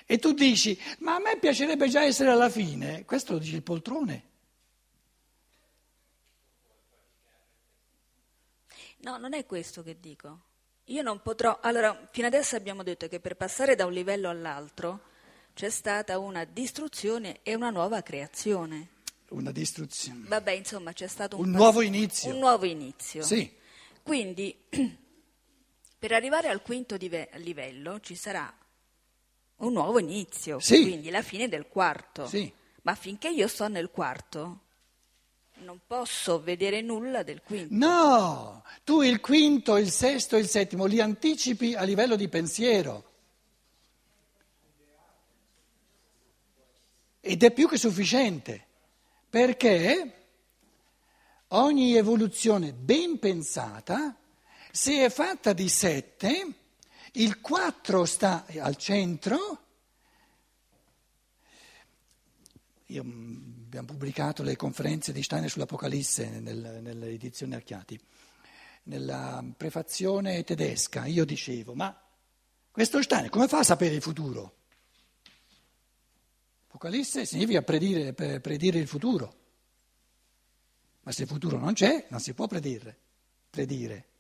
E 0.09 0.19
tu 0.19 0.33
dici, 0.33 0.81
ma 1.01 1.17
a 1.17 1.19
me 1.19 1.37
piacerebbe 1.37 1.89
già 1.89 2.05
essere 2.05 2.31
alla 2.31 2.49
fine. 2.49 3.05
Questo 3.05 3.33
lo 3.33 3.39
dice 3.41 3.57
il 3.57 3.63
poltrone. 3.63 4.23
No, 8.99 9.19
non 9.19 9.35
è 9.35 9.45
questo 9.45 9.83
che 9.83 9.99
dico. 9.99 10.41
Io 10.85 11.03
non 11.03 11.21
potrò. 11.23 11.59
Allora, 11.61 12.09
fino 12.13 12.29
adesso 12.29 12.55
abbiamo 12.55 12.85
detto 12.85 13.09
che 13.09 13.19
per 13.19 13.35
passare 13.37 13.75
da 13.75 13.85
un 13.85 13.93
livello 13.93 14.29
all'altro 14.29 15.01
c'è 15.55 15.71
stata 15.71 16.19
una 16.19 16.45
distruzione 16.45 17.41
e 17.43 17.57
una 17.57 17.71
nuova 17.71 18.03
creazione. 18.03 18.91
Una 19.31 19.51
distruzione. 19.51 20.29
Vabbè, 20.29 20.53
insomma, 20.53 20.93
c'è 20.93 21.09
stato 21.09 21.37
un, 21.37 21.47
Un 21.47 21.51
pass- 21.51 21.61
nuovo 21.61 21.81
inizio. 21.81 22.31
Un 22.31 22.39
nuovo 22.39 22.65
inizio. 22.65 23.23
Sì, 23.23 23.53
Quindi, 24.05 24.57
per 25.99 26.13
arrivare 26.13 26.49
al 26.49 26.63
quinto 26.63 26.95
livello 26.95 27.99
ci 27.99 28.15
sarà 28.15 28.57
un 29.59 29.73
nuovo 29.73 29.99
inizio, 29.99 30.59
Sì. 30.61 30.83
quindi 30.83 31.11
la 31.11 31.23
fine 31.23 31.49
del 31.49 31.67
quarto. 31.69 32.27
Sì. 32.27 32.53
Ma 32.83 32.95
finché 32.95 33.29
io 33.29 33.49
sto 33.49 33.69
nel 33.69 33.91
quarto, 33.91 34.61
non 35.59 35.81
posso 35.87 36.41
vedere 36.43 36.83
nulla 36.83 37.23
del 37.23 37.43
quinto. 37.43 37.75
no, 37.75 38.63
tu 38.85 39.01
il 39.03 39.21
quinto, 39.21 39.77
il 39.77 39.91
sesto 39.91 40.37
e 40.37 40.41
il 40.41 40.49
settimo 40.49 40.85
li 40.85 41.01
anticipi 41.01 41.75
a 41.75 41.83
livello 41.83 42.15
di 42.17 42.29
pensiero. 42.29 43.05
Ed 47.21 47.43
è 47.43 47.51
più 47.51 47.69
che 47.69 47.77
sufficiente, 47.77 48.65
perché 49.29 50.13
ogni 51.49 51.97
evoluzione 51.97 52.73
ben 52.73 53.19
pensata, 53.19 54.15
se 54.71 55.05
è 55.05 55.11
fatta 55.11 55.53
di 55.53 55.69
sette, 55.69 56.55
il 57.19 57.41
quattro 57.41 58.05
sta 58.05 58.45
al 58.59 58.77
centro. 58.77 59.63
Io, 62.87 63.05
mh, 63.05 63.63
abbiamo 63.67 63.87
pubblicato 63.87 64.43
le 64.43 64.57
conferenze 64.57 65.13
di 65.13 65.23
Steiner 65.23 65.51
sull'Apocalisse 65.51 66.41
nel- 66.41 66.79
nelle 66.83 67.09
edizioni 67.09 67.55
Archiati. 67.55 67.99
Nella 68.85 69.45
prefazione 69.57 70.45
tedesca 70.45 71.07
io 71.07 71.25
dicevo, 71.25 71.75
ma 71.75 72.01
questo 72.71 73.03
Steiner 73.03 73.31
come 73.31 73.49
fa 73.49 73.59
a 73.59 73.65
sapere 73.65 73.95
il 73.95 74.03
futuro? 74.03 74.55
Apocalisse 76.69 77.25
significa 77.25 77.63
predire, 77.63 78.13
predire 78.13 78.79
il 78.79 78.87
futuro. 78.87 79.35
Ma 81.01 81.13
se 81.13 81.23
il 81.23 81.29
futuro 81.29 81.59
non 81.59 81.73
c'è, 81.73 82.07
non 82.11 82.21
si 82.21 82.35
può 82.35 82.47
predire. 82.47 82.97
predire. 83.49 84.16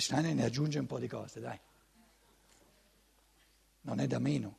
Steiner 0.00 0.34
ne 0.34 0.44
aggiunge 0.44 0.78
un 0.78 0.86
po' 0.86 0.98
di 0.98 1.08
cose, 1.08 1.40
dai. 1.40 1.58
Non 3.82 4.00
è 4.00 4.06
da 4.06 4.18
meno. 4.18 4.58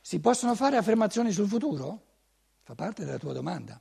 Si 0.00 0.20
possono 0.20 0.54
fare 0.54 0.76
affermazioni 0.76 1.32
sul 1.32 1.48
futuro? 1.48 2.02
Fa 2.62 2.74
parte 2.74 3.04
della 3.04 3.18
tua 3.18 3.32
domanda. 3.32 3.80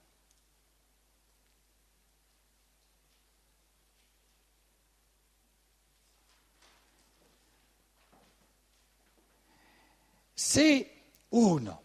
Se 10.33 11.03
uno, 11.29 11.83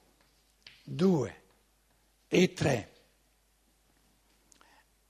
due 0.83 1.43
e 2.29 2.53
tre 2.53 2.98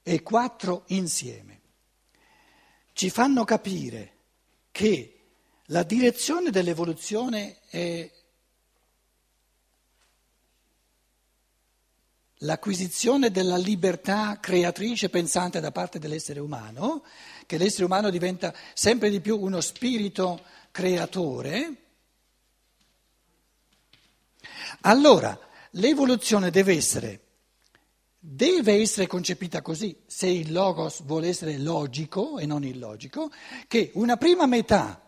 e 0.08 0.22
quattro 0.22 0.84
insieme. 0.86 1.60
Ci 2.94 3.10
fanno 3.10 3.44
capire 3.44 4.14
che 4.70 5.18
la 5.66 5.82
direzione 5.82 6.48
dell'evoluzione 6.50 7.58
è 7.68 8.10
l'acquisizione 12.38 13.30
della 13.30 13.58
libertà 13.58 14.38
creatrice 14.40 15.10
pensante 15.10 15.60
da 15.60 15.72
parte 15.72 15.98
dell'essere 15.98 16.40
umano, 16.40 17.04
che 17.44 17.58
l'essere 17.58 17.84
umano 17.84 18.08
diventa 18.08 18.54
sempre 18.72 19.10
di 19.10 19.20
più 19.20 19.38
uno 19.38 19.60
spirito 19.60 20.42
creatore, 20.70 21.82
allora 24.82 25.38
l'evoluzione 25.72 26.50
deve 26.50 26.74
essere, 26.74 27.27
deve 28.18 28.75
essere 28.75 29.06
concepita 29.06 29.62
così, 29.62 29.96
se 30.06 30.26
il 30.26 30.52
logos 30.52 31.02
vuole 31.04 31.28
essere 31.28 31.56
logico 31.58 32.38
e 32.38 32.46
non 32.46 32.64
illogico, 32.64 33.30
che 33.68 33.90
una 33.94 34.16
prima 34.16 34.46
metà 34.46 35.02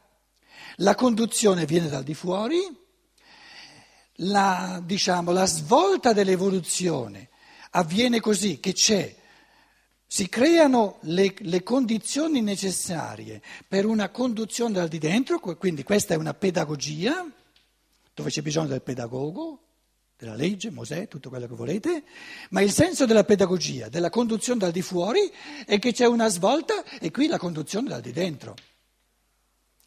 la 0.77 0.95
conduzione 0.95 1.67
viene 1.67 1.89
dal 1.89 2.05
di 2.05 2.15
fuori, 2.15 2.59
la, 4.23 4.81
diciamo, 4.85 5.33
la 5.33 5.47
svolta 5.47 6.13
dell'evoluzione 6.13 7.29
avviene 7.71 8.21
così 8.21 8.61
che 8.61 8.73
c'è, 8.73 9.17
si 10.07 10.29
creano 10.29 10.99
le, 11.03 11.35
le, 11.39 11.63
condizioni 11.63 12.41
necessarie 12.41 13.41
per 13.67 13.87
una 13.87 14.09
conduzione 14.09 14.73
dal 14.73 14.89
di 14.89 14.99
dentro, 14.99 15.39
quindi 15.39 15.83
questa 15.85 16.15
è 16.15 16.17
una 16.17 16.35
pedagogia, 16.35 17.25
dove 18.13 18.31
c'è 18.31 18.43
bisogno 18.43 18.69
del 18.69 18.83
pedagogo, 18.83 19.70
della 20.21 20.35
legge, 20.35 20.71
Mosè, 20.71 21.09
tutto 21.09 21.31
quello 21.31 21.47
che 21.47 21.55
volete, 21.55 22.05
ma 22.51 22.61
il 22.61 22.71
senso 22.71 23.07
della 23.07 23.25
pedagogia, 23.25 23.89
della 23.89 24.11
conduzione 24.11 24.59
dal 24.59 24.71
di 24.71 24.83
fuori, 24.83 25.33
è 25.65 25.79
che 25.79 25.93
c'è 25.93 26.05
una 26.05 26.29
svolta 26.29 26.85
e 26.99 27.11
qui 27.11 27.27
la 27.27 27.39
conduzione 27.39 27.89
dal 27.89 28.03
di 28.03 28.13
dentro. 28.13 28.55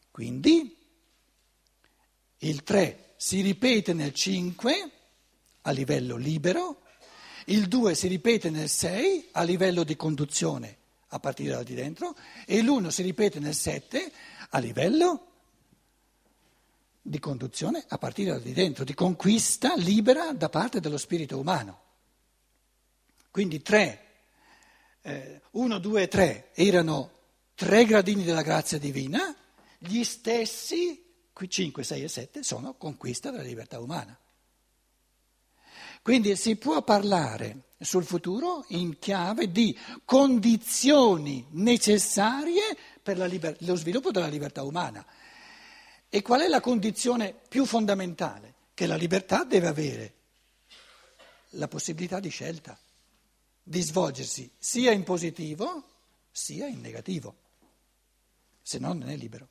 Quindi 0.10 0.76
il 2.40 2.64
3 2.64 3.14
si 3.16 3.42
ripete 3.42 3.94
nel 3.94 4.12
5 4.12 4.92
a 5.62 5.72
livello 5.72 6.16
libero, 6.16 6.82
il 7.46 7.68
2 7.68 7.94
si 7.94 8.08
ripete 8.08 8.50
nel 8.50 8.70
6 8.70 9.30
a 9.34 9.44
livello 9.44 9.84
di 9.84 9.96
conduzione 9.96 10.78
a 11.10 11.20
partire 11.20 11.52
da 11.52 11.62
di 11.62 11.76
dentro 11.76 12.16
e 12.48 12.64
l'1 12.64 12.88
si 12.88 13.04
ripete 13.04 13.40
nel 13.40 13.54
7 13.54 14.12
a 14.50 14.58
livello 14.58 15.33
di 17.06 17.20
conduzione 17.20 17.84
a 17.90 17.98
partire 17.98 18.32
da 18.32 18.40
di 18.40 18.54
dentro, 18.54 18.86
di 18.86 18.94
conquista 18.94 19.76
libera 19.76 20.32
da 20.32 20.48
parte 20.48 20.80
dello 20.80 20.98
spirito 20.98 21.38
umano. 21.38 21.82
Quindi 23.30 23.62
3, 23.62 24.00
1, 25.52 25.80
2 25.80 26.02
e 26.02 26.08
3 26.08 26.50
erano 26.54 27.12
tre 27.56 27.84
gradini 27.84 28.24
della 28.24 28.42
grazia 28.42 28.80
divina, 28.80 29.36
gli 29.78 30.04
stessi 30.04 31.04
qui 31.34 31.50
5, 31.50 31.84
6 31.84 32.04
e 32.04 32.08
7 32.08 32.44
sono 32.44 32.76
conquista 32.76 33.32
della 33.32 33.44
libertà 33.44 33.80
umana. 33.80 34.18
Quindi 36.02 36.36
si 36.36 36.56
può 36.56 36.82
parlare 36.84 37.64
sul 37.80 38.06
futuro 38.06 38.64
in 38.70 38.98
chiave 39.00 39.52
di 39.52 39.78
condizioni 40.06 41.46
necessarie 41.52 42.78
per 43.02 43.18
liber- 43.20 43.62
lo 43.62 43.76
sviluppo 43.76 44.12
della 44.12 44.28
libertà 44.28 44.64
umana. 44.64 45.06
E 46.16 46.22
qual 46.22 46.42
è 46.42 46.48
la 46.48 46.60
condizione 46.60 47.34
più 47.34 47.66
fondamentale? 47.66 48.54
Che 48.76 48.86
la 48.86 48.96
libertà 48.96 49.46
deve 49.46 49.66
avere 49.66 50.14
la 51.56 51.68
possibilità 51.68 52.20
di 52.20 52.30
scelta, 52.30 52.78
di 53.64 53.82
svolgersi 53.82 54.48
sia 54.60 54.92
in 54.92 55.02
positivo 55.02 55.84
sia 56.30 56.68
in 56.68 56.82
negativo, 56.82 57.36
se 58.62 58.78
no 58.78 58.94
non 58.94 59.10
è 59.10 59.16
libero. 59.16 59.48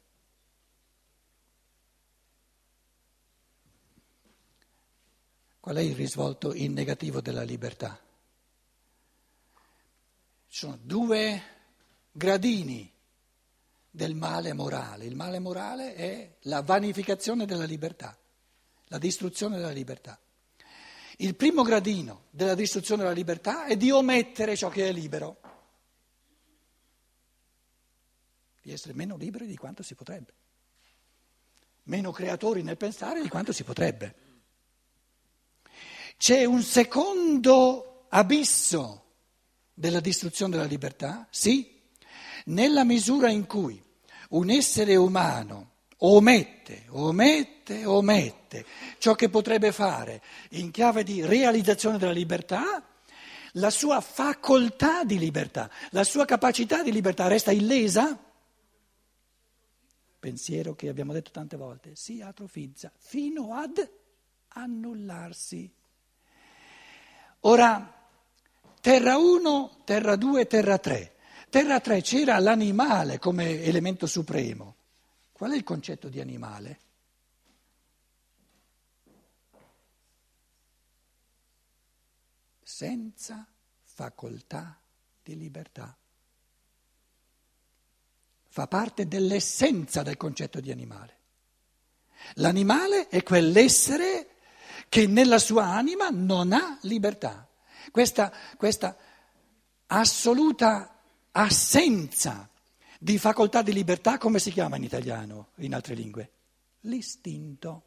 Qual 5.59 5.75
è 5.75 5.81
il 5.81 5.97
risvolto 5.97 6.55
in 6.55 6.75
negativo 6.75 7.21
della 7.21 7.43
libertà? 7.43 8.01
Ci 10.47 10.59
sono 10.59 10.79
due 10.81 11.43
gradini 12.13 12.89
del 13.95 14.15
male 14.15 14.55
morale. 14.55 15.05
Il 15.05 15.15
male 15.15 15.39
morale 15.39 15.95
è 15.95 16.37
la 16.45 16.63
vanificazione 16.63 17.45
della 17.45 17.67
libertà, 17.67 18.19
la 18.87 18.99
distruzione 18.99 19.57
della 19.57 19.71
libertà. 19.71 20.19
Il 21.19 21.37
primo 21.37 21.63
gradino 21.63 22.25
della 22.31 22.55
distruzione 22.55 23.03
della 23.03 23.15
libertà 23.15 23.67
è 23.67 23.77
di 23.77 23.91
omettere 23.91 24.57
ciò 24.57 24.71
che 24.71 24.89
è 24.89 24.93
libero, 24.93 25.41
di 28.63 28.73
essere 28.73 28.95
meno 28.95 29.17
liberi 29.17 29.47
di 29.47 29.57
quanto 29.57 29.83
si 29.83 29.95
potrebbe, 29.95 30.33
meno 31.85 32.13
creatori 32.13 32.63
nel 32.63 32.79
pensare 32.79 33.21
di 33.21 33.29
quanto 33.29 33.53
si 33.53 33.63
potrebbe. 33.63 34.15
C'è 36.17 36.45
un 36.45 36.63
secondo 36.63 38.07
abisso 38.09 39.05
della 39.75 40.01
distruzione 40.01 40.53
della 40.57 40.67
libertà? 40.67 41.27
Sì, 41.31 41.82
nella 42.47 42.85
misura 42.85 43.31
in 43.31 43.47
cui 43.47 43.83
un 44.31 44.51
essere 44.51 44.97
umano 44.97 45.71
omette, 45.99 46.87
omette, 46.89 47.85
omette 47.85 48.65
ciò 48.99 49.15
che 49.15 49.29
potrebbe 49.29 49.73
fare 49.73 50.23
in 50.51 50.71
chiave 50.71 51.03
di 51.05 51.25
realizzazione 51.25 51.99
della 51.99 52.13
libertà, 52.13 52.85
la 53.57 53.71
sua 53.71 54.01
facoltà 54.01 55.05
di 55.05 55.19
libertà, 55.19 55.71
la 55.91 56.05
sua 56.05 56.25
capacità 56.25 56.83
di 56.83 56.93
libertà 56.93 57.29
resta 57.29 57.53
illesa? 57.53 58.19
Pensiero 60.19 60.75
che 60.75 60.89
abbiamo 60.89 61.13
detto 61.13 61.31
tante 61.31 61.57
volte, 61.57 61.95
si 61.95 62.21
atrofizza 62.21 62.91
fino 62.97 63.55
ad 63.55 63.91
annullarsi. 64.49 65.71
Ora, 67.41 68.09
terra 68.81 69.17
1, 69.17 69.83
terra 69.85 70.17
2, 70.17 70.47
terra 70.47 70.79
3. 70.79 71.17
Terra 71.53 71.81
3 71.81 72.01
c'era 72.01 72.39
l'animale 72.39 73.19
come 73.19 73.61
elemento 73.61 74.07
supremo. 74.07 74.77
Qual 75.33 75.51
è 75.51 75.55
il 75.55 75.65
concetto 75.65 76.09
di 76.09 76.19
animale? 76.19 76.81
Senza 82.63 83.47
facoltà 83.83 84.81
di 85.23 85.37
libertà. 85.37 85.95
Fa 88.49 88.67
parte 88.67 89.07
dell'essenza 89.07 90.03
del 90.03 90.17
concetto 90.17 90.59
di 90.59 90.71
animale. 90.71 91.17
L'animale 92.37 93.09
è 93.09 93.23
quell'essere 93.23 94.37
che 94.89 95.07
nella 95.07 95.39
sua 95.39 95.67
anima 95.67 96.09
non 96.09 96.55
ha 96.55 96.79
libertà. 96.85 97.47
Questa, 97.91 98.33
questa 98.57 98.97
assoluta 99.89 100.93
assenza 101.33 102.49
di 102.99 103.19
facoltà 103.19 103.63
di 103.63 103.73
libertà, 103.73 104.19
come 104.19 104.39
si 104.39 104.51
chiama 104.51 104.77
in 104.77 104.85
italiano, 104.85 105.49
in 105.57 105.75
altre 105.75 105.95
lingue? 105.95 106.31
L'istinto. 106.83 107.85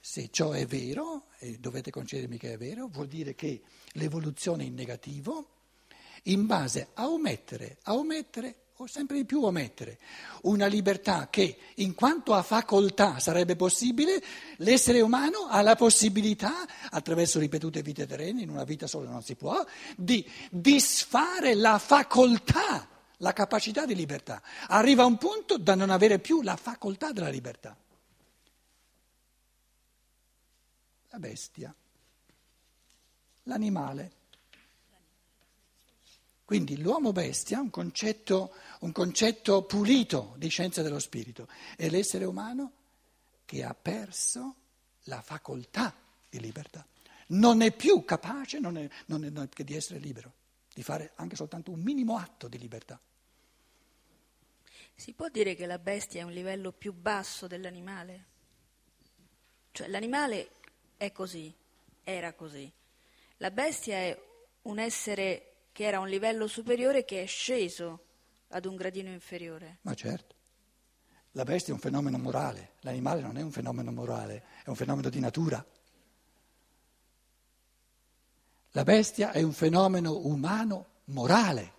Se 0.00 0.28
ciò 0.30 0.50
è 0.50 0.66
vero, 0.66 1.26
e 1.38 1.58
dovete 1.58 1.90
concedermi 1.90 2.38
che 2.38 2.52
è 2.52 2.56
vero, 2.56 2.88
vuol 2.88 3.08
dire 3.08 3.34
che 3.34 3.62
l'evoluzione 3.92 4.64
è 4.64 4.66
in 4.66 4.74
negativo 4.74 5.48
in 6.24 6.46
base 6.46 6.90
a 6.94 7.08
omettere, 7.08 7.78
a 7.82 7.94
omettere 7.94 8.61
o 8.82 8.86
sempre 8.86 9.16
di 9.16 9.24
più 9.24 9.44
omettere. 9.44 9.98
Una 10.42 10.66
libertà 10.66 11.28
che, 11.30 11.56
in 11.76 11.94
quanto 11.94 12.34
a 12.34 12.42
facoltà 12.42 13.20
sarebbe 13.20 13.54
possibile, 13.54 14.22
l'essere 14.56 15.00
umano 15.00 15.46
ha 15.48 15.62
la 15.62 15.76
possibilità, 15.76 16.66
attraverso 16.90 17.38
ripetute 17.38 17.82
vite 17.82 18.06
terrene, 18.06 18.42
in 18.42 18.50
una 18.50 18.64
vita 18.64 18.86
sola 18.86 19.10
non 19.10 19.22
si 19.22 19.36
può, 19.36 19.64
di 19.96 20.28
disfare 20.50 21.54
la 21.54 21.78
facoltà, 21.78 22.88
la 23.18 23.32
capacità 23.32 23.86
di 23.86 23.94
libertà. 23.94 24.42
Arriva 24.66 25.04
a 25.04 25.06
un 25.06 25.16
punto 25.16 25.58
da 25.58 25.74
non 25.74 25.90
avere 25.90 26.18
più 26.18 26.42
la 26.42 26.56
facoltà 26.56 27.12
della 27.12 27.28
libertà. 27.28 27.76
La 31.10 31.18
bestia, 31.18 31.72
l'animale. 33.44 34.21
Quindi 36.52 36.78
l'uomo 36.82 37.12
bestia, 37.12 37.60
un 37.60 37.70
concetto, 37.70 38.54
un 38.80 38.92
concetto 38.92 39.64
pulito 39.64 40.34
di 40.36 40.48
scienza 40.48 40.82
dello 40.82 40.98
spirito, 40.98 41.48
è 41.78 41.88
l'essere 41.88 42.26
umano 42.26 42.72
che 43.46 43.64
ha 43.64 43.72
perso 43.72 44.56
la 45.04 45.22
facoltà 45.22 45.96
di 46.28 46.38
libertà. 46.40 46.86
Non 47.28 47.62
è 47.62 47.74
più 47.74 48.04
capace 48.04 48.58
non 48.58 48.76
è, 48.76 48.86
non 49.06 49.24
è, 49.24 49.30
non 49.30 49.48
è, 49.50 49.62
di 49.62 49.74
essere 49.74 49.98
libero, 49.98 50.34
di 50.74 50.82
fare 50.82 51.12
anche 51.14 51.36
soltanto 51.36 51.70
un 51.70 51.80
minimo 51.80 52.18
atto 52.18 52.48
di 52.48 52.58
libertà. 52.58 53.00
Si 54.94 55.14
può 55.14 55.30
dire 55.30 55.54
che 55.54 55.64
la 55.64 55.78
bestia 55.78 56.20
è 56.20 56.24
un 56.24 56.32
livello 56.32 56.70
più 56.70 56.92
basso 56.92 57.46
dell'animale? 57.46 58.24
Cioè 59.72 59.88
l'animale 59.88 60.50
è 60.98 61.12
così, 61.12 61.50
era 62.04 62.34
così. 62.34 62.70
La 63.38 63.50
bestia 63.50 63.96
è 63.96 64.22
un 64.64 64.78
essere 64.78 65.46
che 65.72 65.84
era 65.84 65.98
un 65.98 66.08
livello 66.08 66.46
superiore 66.46 67.04
che 67.04 67.22
è 67.22 67.26
sceso 67.26 68.04
ad 68.48 68.66
un 68.66 68.76
gradino 68.76 69.10
inferiore. 69.10 69.78
Ma 69.82 69.94
certo. 69.94 70.36
La 71.32 71.44
bestia 71.44 71.72
è 71.72 71.74
un 71.74 71.80
fenomeno 71.80 72.18
morale, 72.18 72.72
l'animale 72.80 73.22
non 73.22 73.38
è 73.38 73.42
un 73.42 73.50
fenomeno 73.50 73.90
morale, 73.90 74.44
è 74.64 74.68
un 74.68 74.76
fenomeno 74.76 75.08
di 75.08 75.18
natura. 75.18 75.64
La 78.72 78.82
bestia 78.84 79.32
è 79.32 79.42
un 79.42 79.52
fenomeno 79.52 80.26
umano 80.26 80.86
morale. 81.04 81.72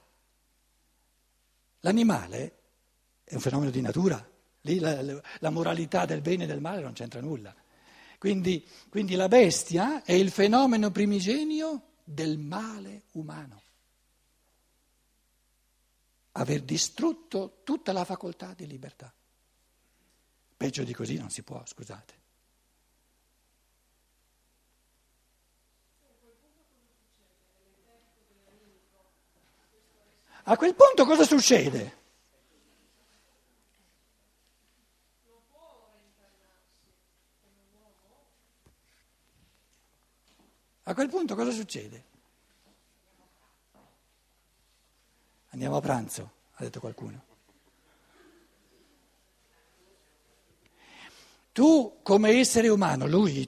L'animale 1.82 2.58
è 3.24 3.36
un 3.36 3.42
fenomeno 3.42 3.70
di 3.70 3.82
natura. 3.82 4.28
Lì 4.62 4.80
la, 4.80 5.22
la 5.40 5.50
moralità 5.52 6.06
del 6.06 6.22
bene 6.22 6.46
e 6.46 6.48
del 6.48 6.62
male 6.62 6.82
non 6.82 6.94
c'entra 6.94 7.22
nulla. 7.22 7.54
Quindi, 8.18 8.68
quindi 8.90 9.14
la 9.16 9.28
bestia 9.28 10.02
è 10.04 10.14
il 10.14 10.32
fenomeno 10.32 10.90
primigenio 10.90 11.90
del 12.04 12.40
male 12.40 13.04
umano 13.12 13.62
aver 16.34 16.62
distrutto 16.62 17.62
tutta 17.64 17.92
la 17.92 18.06
facoltà 18.06 18.54
di 18.54 18.66
libertà. 18.66 19.14
Peggio 20.56 20.84
di 20.84 20.94
così 20.94 21.18
non 21.18 21.30
si 21.30 21.44
può, 21.44 21.62
scusate. 21.66 22.22
A 30.46 30.58
quel 30.58 30.76
punto 30.76 31.06
cosa 31.06 31.24
succede? 31.24 32.02
A 40.86 40.94
quel 40.94 41.08
punto 41.08 41.36
cosa 41.36 41.52
succede? 41.52 42.12
Andiamo 45.54 45.78
a 45.78 45.82
pranzo, 45.82 46.32
ha 46.56 46.64
detto 46.64 46.80
qualcuno. 46.80 47.32
Tu 51.52 52.00
come 52.02 52.32
essere 52.32 52.70
umano, 52.70 53.06
lui 53.06 53.46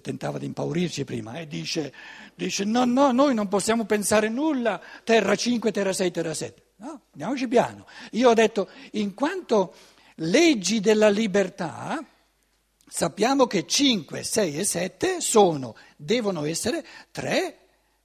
tentava 0.00 0.38
di 0.38 0.46
impaurirci 0.46 1.04
prima 1.04 1.34
e 1.34 1.46
dice, 1.46 1.92
dice 2.34 2.64
no, 2.64 2.86
no, 2.86 3.12
noi 3.12 3.34
non 3.34 3.48
possiamo 3.48 3.84
pensare 3.84 4.30
nulla, 4.30 4.80
terra 5.04 5.36
5, 5.36 5.70
terra 5.70 5.92
6, 5.92 6.10
terra 6.10 6.32
7. 6.32 6.62
No, 6.76 7.02
andiamoci 7.12 7.46
piano. 7.46 7.86
Io 8.12 8.30
ho 8.30 8.34
detto, 8.34 8.70
in 8.92 9.12
quanto 9.12 9.74
leggi 10.16 10.80
della 10.80 11.10
libertà, 11.10 12.02
sappiamo 12.86 13.46
che 13.46 13.66
5, 13.66 14.22
6 14.22 14.58
e 14.58 14.64
7 14.64 15.20
sono, 15.20 15.76
devono 15.96 16.46
essere 16.46 16.82
3, 17.10 17.58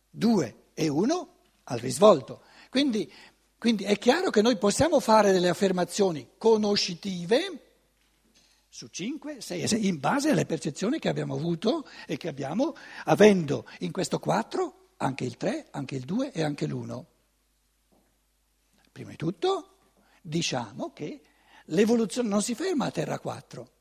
2 0.10 0.56
e 0.74 0.90
1 0.90 1.30
al 1.64 1.80
risvolto. 1.80 2.42
Quindi 2.70 3.10
quindi 3.58 3.86
è 3.86 3.98
chiaro 3.98 4.30
che 4.30 4.41
noi 4.41 4.58
possiamo 4.58 5.00
fare 5.00 5.32
delle 5.32 5.50
affermazioni 5.50 6.34
conoscitive 6.38 7.67
su 8.70 8.88
5, 8.88 9.41
6 9.41 9.62
e 9.62 9.67
6, 9.67 9.88
in 9.88 10.00
base 10.00 10.30
alle 10.30 10.46
percezioni 10.46 11.00
che 11.00 11.10
abbiamo 11.10 11.34
avuto 11.34 11.88
e 12.06 12.17
che 12.17 12.28
abbiamo, 12.28 12.76
avendo 13.06 13.67
in 13.80 13.91
questo 13.91 14.20
4 14.20 14.89
anche 14.98 15.24
il 15.24 15.38
3, 15.38 15.70
anche 15.72 15.96
il 15.96 16.06
2 16.06 16.32
e 16.32 16.43
anche 16.43 16.67
l'1. 16.67 17.04
Prima 18.91 19.10
di 19.10 19.15
tutto 19.15 19.78
diciamo 20.22 20.93
che 20.93 21.22
l'evoluzione 21.65 22.30
non 22.30 22.43
si 22.43 22.54
ferma 22.54 22.86
a 22.86 22.91
Terra 22.91 23.17
4, 23.17 23.72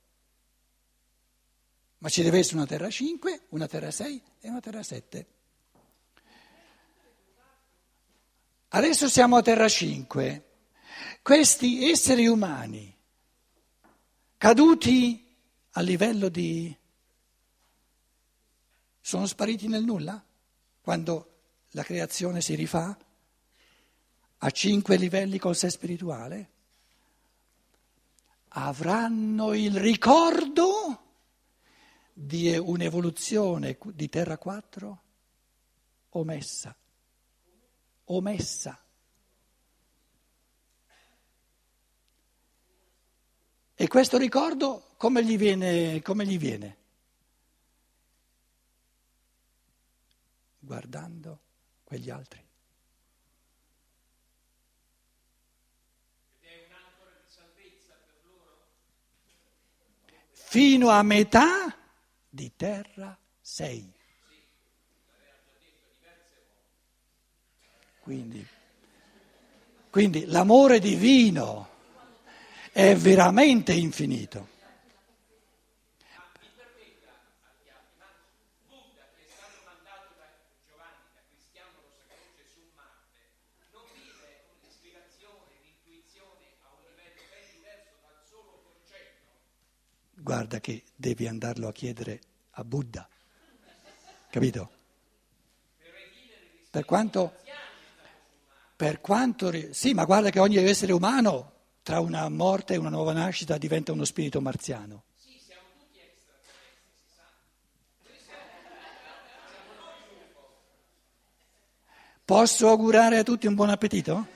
ma 1.99 2.09
ci 2.09 2.23
deve 2.23 2.39
essere 2.39 2.57
una 2.57 2.67
Terra 2.67 2.89
5, 2.89 3.47
una 3.51 3.67
Terra 3.67 3.91
6 3.91 4.23
e 4.41 4.49
una 4.49 4.61
Terra 4.61 4.83
7. 4.83 5.27
Adesso 8.69 9.09
siamo 9.09 9.37
a 9.37 9.43
Terra 9.43 9.69
5. 9.69 10.45
Questi 11.23 11.89
esseri 11.89 12.27
umani 12.27 12.95
caduti 14.37 15.25
a 15.71 15.81
livello 15.81 16.29
di... 16.29 16.77
sono 19.01 19.27
spariti 19.27 19.69
nel 19.69 19.85
nulla 19.85 20.23
quando 20.81 21.35
la 21.71 21.85
creazione 21.85 22.41
si 22.41 22.55
rifà 22.57 22.97
a 24.39 24.51
cinque 24.51 24.97
livelli 24.97 25.39
col 25.39 25.57
sé 25.57 25.71
spirituale? 25.71 26.51
Avranno 28.49 29.55
il 29.55 29.79
ricordo 29.79 31.03
di 32.13 32.57
un'evoluzione 32.57 33.79
di 33.93 34.09
Terra 34.09 34.39
4 34.39 35.03
omessa 36.11 36.77
omessa. 38.07 38.81
E 43.75 43.89
questo 43.89 44.17
ricordo 44.17 44.95
come 44.97 45.25
gli 45.25 45.37
viene? 45.37 46.01
Come 46.03 46.25
gli 46.27 46.39
viene? 46.39 46.77
Guardando 50.59 51.41
quegli 51.85 52.11
altri. 52.11 52.45
Fino 60.31 60.89
a 60.89 61.03
metà 61.03 61.77
di 62.29 62.55
terra 62.57 63.19
sei. 63.41 63.96
Quindi, 68.07 68.47
quindi 69.91 70.27
l'amore 70.27 70.79
divino 70.79 71.69
è 72.71 72.95
veramente 72.95 73.73
infinito. 73.73 74.47
Guarda 90.15 90.61
che 90.61 90.85
devi 90.95 91.27
andarlo 91.27 91.67
a 91.67 91.73
chiedere 91.73 92.21
a 92.53 92.63
Buddha, 92.63 93.09
capito? 94.31 94.71
Per 96.71 96.85
quanto 96.85 97.45
per 98.77 99.01
quanto... 99.01 99.51
Sì, 99.73 99.95
ma 99.95 100.05
guarda 100.05 100.29
che 100.31 100.39
ogni 100.39 100.57
essere 100.57 100.93
umano, 100.93 101.53
tra 101.83 102.01
una 102.01 102.29
morte 102.29 102.75
e 102.75 102.77
una 102.77 102.91
nuova 102.91 103.15
nascita, 103.15 103.57
diventa 103.57 103.93
uno 103.93 104.05
spirito 104.05 104.41
marziano. 104.43 105.05
Sì, 105.17 105.41
siamo 105.43 105.63
tutti 105.79 105.99
extraterrestri, 105.99 106.93
si 106.95 107.07
sa. 107.15 107.23
Posso 112.25 112.69
augurare 112.69 113.17
a 113.19 113.23
tutti 113.23 113.47
un 113.47 113.55
buon 113.55 113.71
appetito? 113.71 114.27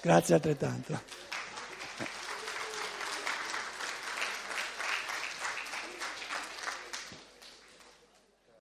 Grazie 0.00 0.34
altrettanto. 0.34 1.23